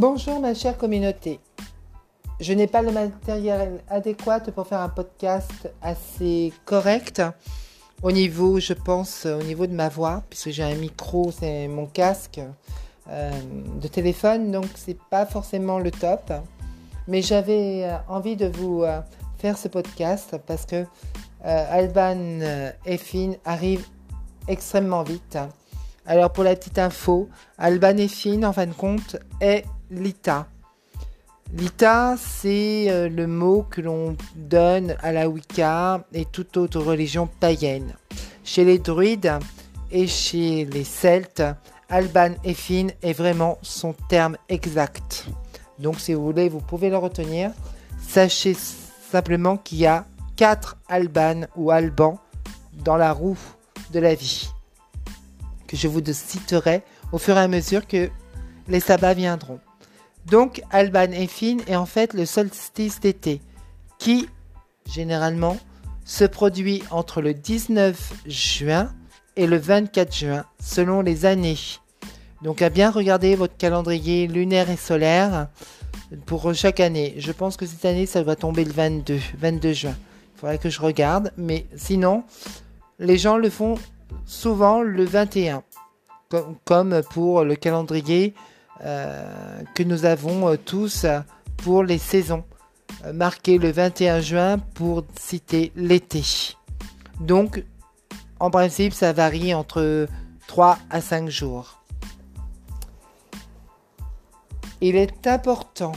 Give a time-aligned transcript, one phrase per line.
[0.00, 1.40] Bonjour ma chère communauté.
[2.40, 7.20] Je n'ai pas le matériel adéquat pour faire un podcast assez correct
[8.02, 11.84] au niveau, je pense, au niveau de ma voix, puisque j'ai un micro, c'est mon
[11.84, 12.40] casque
[13.10, 13.30] euh,
[13.78, 16.32] de téléphone, donc c'est pas forcément le top.
[17.06, 19.02] Mais j'avais euh, envie de vous euh,
[19.36, 20.86] faire ce podcast parce que
[21.44, 22.40] Alban
[22.86, 23.86] Effin arrive
[24.48, 25.36] extrêmement vite.
[26.06, 27.28] Alors pour la petite info,
[27.58, 30.46] Alban Effin, en fin de compte, est l'ITA.
[31.52, 37.28] L'Ita, c'est euh, le mot que l'on donne à la Wicca et toute autre religion
[37.40, 37.94] païenne.
[38.44, 39.32] Chez les druides
[39.90, 41.42] et chez les Celtes,
[41.88, 45.26] Alban Effin est vraiment son terme exact.
[45.80, 47.50] Donc si vous voulez, vous pouvez le retenir.
[48.00, 50.04] Sachez simplement qu'il y a
[50.36, 52.20] quatre Alban ou Alban
[52.84, 53.38] dans la roue
[53.92, 54.50] de la vie.
[55.70, 58.10] Que je vous citerai au fur et à mesure que
[58.66, 59.60] les sabbats viendront.
[60.26, 63.40] Donc Alban Effin est en fait le solstice d'été
[64.00, 64.28] qui,
[64.92, 65.56] généralement,
[66.04, 68.92] se produit entre le 19 juin
[69.36, 71.58] et le 24 juin, selon les années.
[72.42, 75.50] Donc à bien regarder votre calendrier lunaire et solaire
[76.26, 77.14] pour chaque année.
[77.18, 79.94] Je pense que cette année, ça va tomber le 22, 22 juin.
[80.34, 82.24] Il faudrait que je regarde, mais sinon,
[82.98, 83.76] les gens le font
[84.24, 85.62] souvent le 21,
[86.64, 88.34] comme pour le calendrier
[88.82, 91.04] euh, que nous avons euh, tous
[91.58, 92.44] pour les saisons,
[93.04, 96.22] euh, marqué le 21 juin pour citer l'été.
[97.20, 97.62] Donc,
[98.38, 100.06] en principe, ça varie entre
[100.46, 101.82] 3 à 5 jours.
[104.80, 105.92] Il est important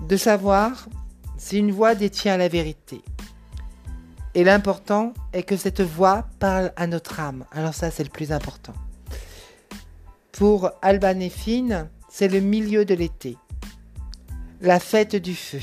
[0.00, 0.86] de savoir
[1.36, 3.02] si une voix détient la vérité.
[4.34, 7.44] Et l'important est que cette voix parle à notre âme.
[7.52, 8.74] Alors ça, c'est le plus important.
[10.32, 13.36] Pour Alban et Fine, c'est le milieu de l'été.
[14.60, 15.60] La fête du feu.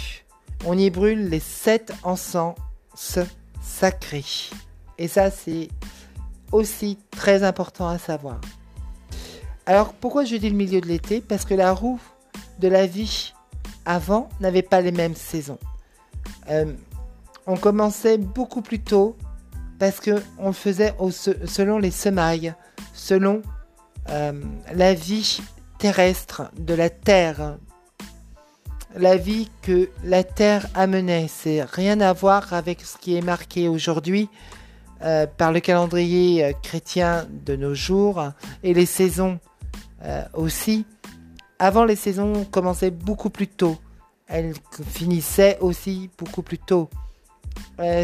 [0.66, 2.56] On y brûle les sept encens
[3.62, 4.23] sacrés.
[4.97, 5.69] Et ça, c'est
[6.51, 8.40] aussi très important à savoir.
[9.66, 11.22] Alors, pourquoi je dis le milieu de l'été?
[11.22, 12.00] Parce que la roue
[12.59, 13.34] de la vie
[13.85, 15.59] avant n'avait pas les mêmes saisons.
[16.50, 16.74] Euh,
[17.47, 19.16] on commençait beaucoup plus tôt
[19.79, 20.94] parce que on faisait
[21.46, 22.53] selon les semailles,
[22.94, 23.41] selon
[24.09, 24.31] euh,
[24.74, 25.41] la vie
[25.80, 27.57] terrestre de la terre.
[28.96, 33.69] La vie que la terre amenait, c'est rien à voir avec ce qui est marqué
[33.69, 34.30] aujourd'hui
[35.01, 38.24] euh, par le calendrier euh, chrétien de nos jours
[38.63, 39.40] et les saisons
[40.34, 40.85] aussi.
[41.59, 43.78] Avant, les saisons commençaient beaucoup plus tôt.
[44.28, 44.53] Elles
[44.88, 46.90] finissaient aussi beaucoup plus tôt.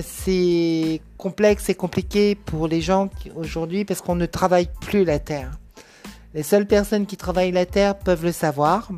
[0.03, 5.52] C'est complexe et compliqué pour les gens aujourd'hui parce qu'on ne travaille plus la terre.
[6.34, 8.90] Les seules personnes qui travaillent la terre peuvent le savoir.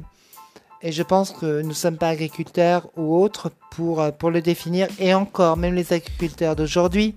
[0.82, 4.42] Et je pense que nous ne sommes pas agriculteurs ou autres pour, euh, pour le
[4.42, 4.88] définir.
[5.00, 7.16] Et encore, même les agriculteurs d'aujourd'hui,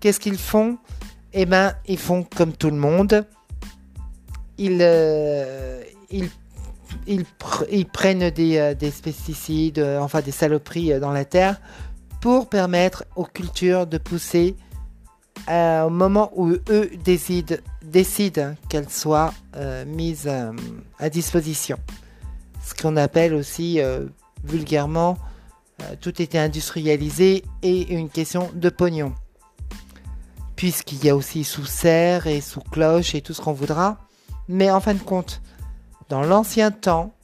[0.00, 0.78] qu'est-ce qu'ils font?
[1.32, 3.26] Eh bien, ils font comme tout le monde.
[4.58, 6.28] Ils, euh, ils,
[7.06, 11.60] ils, prennent des, euh, des pesticides, enfin des saloperies dans la terre
[12.20, 14.56] pour permettre aux cultures de pousser
[15.48, 20.52] au moment où eux décident, qu'elles soient euh, mises euh,
[20.98, 21.78] à disposition.
[22.62, 24.06] Ce qu'on appelle aussi euh,
[24.44, 25.18] vulgairement
[26.02, 29.14] tout était industrialisé et une question de pognon.
[30.54, 33.96] Puisqu'il y a aussi sous serre et sous cloche et tout ce qu'on voudra.
[34.46, 35.40] Mais en fin de compte,
[36.10, 37.14] dans l'ancien temps,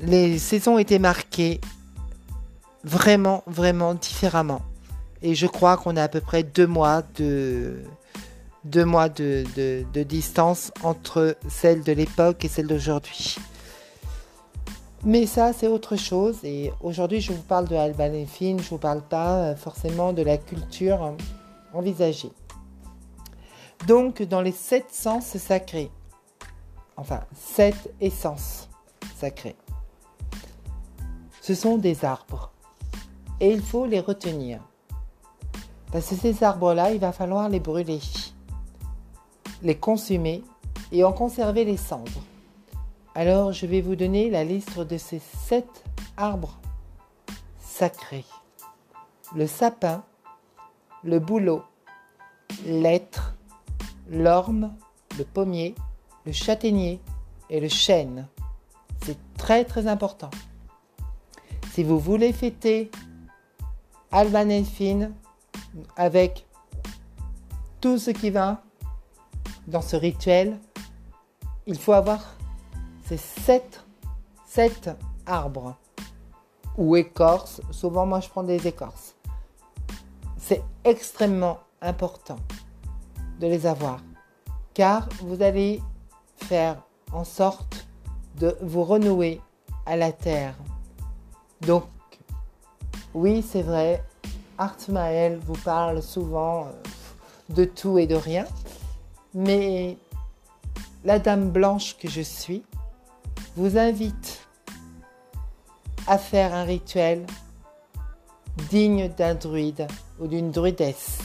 [0.00, 1.60] les saisons étaient marquées
[2.84, 4.62] vraiment, vraiment différemment.
[5.22, 7.82] Et je crois qu'on a à peu près deux mois de,
[8.64, 9.44] deux mois de,
[10.04, 13.36] distance entre celle de l'époque et celle d'aujourd'hui.
[15.04, 16.38] Mais ça, c'est autre chose.
[16.44, 20.22] Et aujourd'hui, je vous parle de Alban Effin, je vous parle pas euh, forcément de
[20.22, 21.14] la culture
[21.72, 22.32] envisagée.
[23.86, 25.90] Donc, dans les sept sens sacrés,
[26.96, 28.68] enfin, sept essences
[29.16, 29.54] sacrées,
[31.40, 32.50] ce sont des arbres.
[33.40, 34.60] Et il faut les retenir.
[35.92, 38.00] Parce que ces arbres-là, il va falloir les brûler,
[39.62, 40.42] les consumer
[40.92, 42.22] et en conserver les cendres.
[43.14, 45.84] Alors, je vais vous donner la liste de ces sept
[46.16, 46.58] arbres
[47.58, 48.24] sacrés.
[49.34, 50.04] Le sapin,
[51.04, 51.62] le bouleau,
[52.66, 53.34] l'être,
[54.10, 54.74] l'orme,
[55.16, 55.74] le pommier,
[56.26, 57.00] le châtaignier
[57.50, 58.26] et le chêne.
[59.04, 60.30] C'est très très important.
[61.72, 62.90] Si vous voulez fêter
[64.12, 65.14] Albanelfine,
[65.96, 66.46] avec
[67.80, 68.62] tout ce qui va
[69.66, 70.58] dans ce rituel,
[71.66, 72.20] il faut avoir
[73.06, 73.84] ces sept
[74.46, 74.90] sept
[75.26, 75.76] arbres
[76.76, 77.60] ou écorces.
[77.70, 79.14] Souvent, moi, je prends des écorces.
[80.36, 82.38] C'est extrêmement important
[83.38, 84.00] de les avoir
[84.78, 85.82] car vous allez
[86.36, 87.88] faire en sorte
[88.36, 89.40] de vous renouer
[89.86, 90.54] à la terre.
[91.62, 91.82] Donc,
[93.14, 94.04] oui, c'est vrai,
[94.58, 96.72] Artmael vous parle souvent euh,
[97.54, 98.44] de tout et de rien,
[99.34, 99.96] mais
[101.04, 102.62] la dame blanche que je suis
[103.56, 104.46] vous invite
[106.06, 107.26] à faire un rituel
[108.70, 109.86] digne d'un druide
[110.20, 111.18] ou d'une druidesse.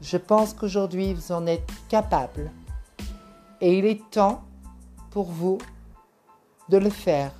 [0.00, 2.50] Je pense qu'aujourd'hui vous en êtes capable.
[3.60, 4.42] Et il est temps
[5.10, 5.58] pour vous
[6.68, 7.32] de le faire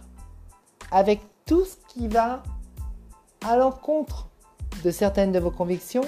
[0.90, 2.42] avec tout ce qui va
[3.46, 4.26] à l'encontre
[4.84, 6.04] de certaines de vos convictions.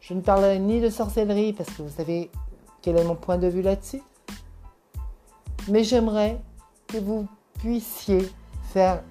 [0.00, 2.30] Je ne parlerai ni de sorcellerie parce que vous savez
[2.82, 4.02] quel est mon point de vue là-dessus.
[5.68, 6.40] Mais j'aimerais
[6.88, 7.28] que vous
[7.60, 8.28] puissiez
[8.72, 9.02] faire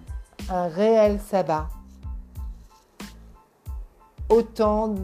[0.50, 1.70] un réel sabbat
[4.28, 4.96] autant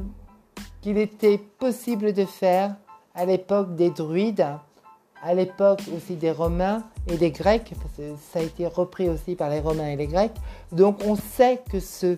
[0.82, 2.76] qu'il était possible de faire
[3.14, 4.46] à l'époque des druides,
[5.24, 9.36] à l'époque aussi des Romains et des Grecs, parce que ça a été repris aussi
[9.36, 10.36] par les Romains et les Grecs.
[10.72, 12.18] Donc on sait que ce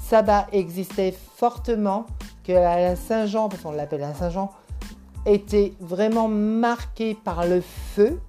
[0.00, 2.06] sabbat existait fortement,
[2.44, 4.50] que la Saint-Jean, parce qu'on l'appelle la Saint-Jean,
[5.26, 8.20] était vraiment marqué par le feu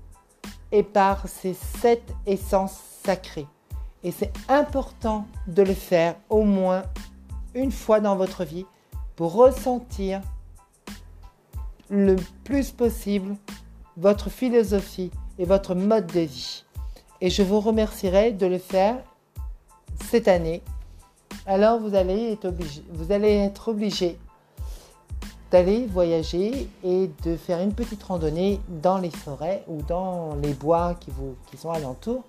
[0.71, 3.47] et par ces sept essences sacrées.
[4.03, 6.83] Et c'est important de le faire au moins
[7.53, 8.65] une fois dans votre vie
[9.15, 10.21] pour ressentir
[11.89, 13.35] le plus possible
[13.97, 16.63] votre philosophie et votre mode de vie.
[17.21, 18.97] Et je vous remercierai de le faire
[20.09, 20.61] cette année.
[21.45, 22.45] Alors vous allez être
[23.67, 24.17] obligé,
[25.51, 30.95] d'aller voyager et de faire une petite randonnée dans les forêts ou dans les bois
[30.99, 32.23] qui, vous, qui sont alentour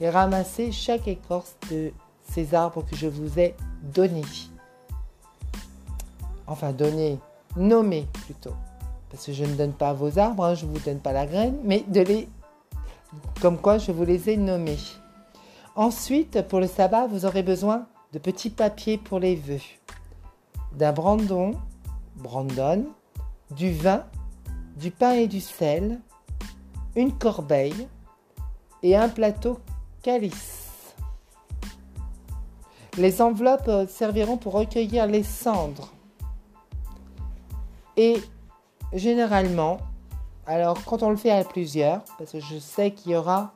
[0.00, 1.92] et ramasser chaque écorce de
[2.24, 3.54] ces arbres que je vous ai
[3.94, 4.22] donnés
[6.46, 7.18] enfin donner,
[7.56, 8.54] nommer plutôt,
[9.12, 11.26] parce que je ne donne pas vos arbres, hein, je ne vous donne pas la
[11.26, 12.28] graine, mais de les,
[13.42, 14.78] comme quoi je vous les ai nommés.
[15.76, 19.60] Ensuite, pour le sabbat, vous aurez besoin de petits papiers pour les vœux,
[20.74, 21.52] d'un brandon,
[22.16, 22.86] brandon,
[23.50, 24.02] du vin,
[24.76, 26.00] du pain et du sel,
[26.96, 27.86] une corbeille
[28.82, 29.58] et un plateau
[30.02, 30.70] calice.
[32.96, 35.92] Les enveloppes serviront pour recueillir les cendres
[37.98, 38.16] et
[38.92, 39.78] généralement,
[40.46, 43.52] alors quand on le fait à plusieurs, parce que je sais qu'il y aura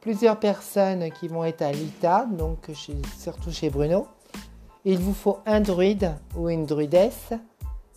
[0.00, 2.70] plusieurs personnes qui vont être à l'ITA, donc
[3.18, 4.06] surtout chez Bruno,
[4.84, 7.32] il vous faut un druide ou une druidesse,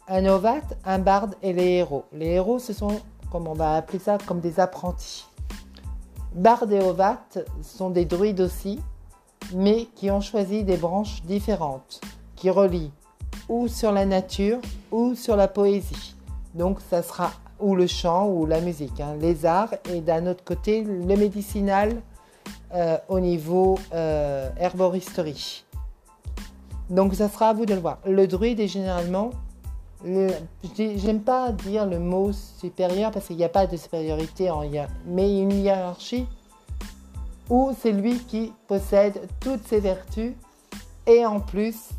[0.08, 2.06] un ovate, un barde et les héros.
[2.12, 3.00] Les héros, ce sont,
[3.32, 5.26] comme on va appeler ça, comme des apprentis.
[6.34, 8.80] Barde et ovate sont des druides aussi,
[9.54, 12.02] mais qui ont choisi des branches différentes,
[12.36, 12.92] qui relient
[13.48, 14.60] ou sur la nature
[14.92, 16.16] ou sur la poésie.
[16.54, 19.16] Donc ça sera ou le chant ou la musique, hein.
[19.20, 22.02] les arts et d'un autre côté le médicinal
[22.74, 25.66] euh, au niveau euh, herboristerie.
[26.90, 28.00] Donc ça sera à vous de le voir.
[28.06, 29.32] Le druide est généralement,
[30.04, 34.64] j'aime pas dire le mot supérieur parce qu'il n'y a pas de supériorité en
[35.06, 36.26] mais une hiérarchie
[37.50, 40.34] où c'est lui qui possède toutes ses vertus
[41.06, 41.90] et en plus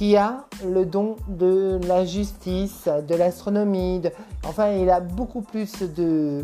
[0.00, 4.00] qui a le don de la justice, de l'astronomie.
[4.44, 6.42] Enfin, il a beaucoup plus de,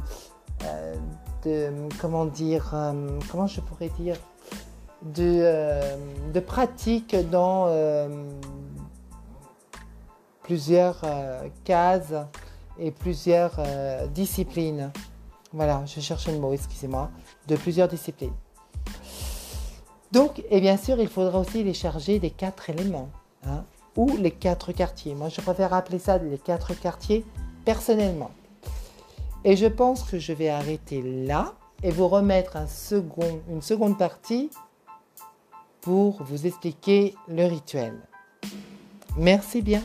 [1.47, 4.17] euh, comment dire, euh, comment je pourrais dire,
[5.01, 5.97] de, euh,
[6.35, 7.75] de pratiques dans
[10.43, 11.01] plusieurs
[11.65, 12.13] cases
[12.79, 13.59] et plusieurs
[14.11, 14.93] disciplines.
[15.55, 17.11] Voilà, je cherche le mot, excusez-moi,
[17.47, 18.37] de plusieurs disciplines.
[20.13, 23.09] Donc, et bien sûr, il faudra aussi les charger des quatre éléments.
[23.49, 23.65] Hein,
[23.97, 25.15] ou les quatre quartiers.
[25.15, 27.25] Moi, je préfère appeler ça les quatre quartiers
[27.65, 28.31] personnellement.
[29.45, 32.57] Et je pense que je vais arrêter là et vous remettre
[33.49, 34.51] une seconde partie
[35.81, 37.95] pour vous expliquer le rituel.
[39.17, 39.83] Merci bien.